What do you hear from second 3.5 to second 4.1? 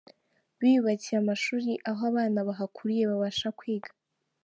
kwiga.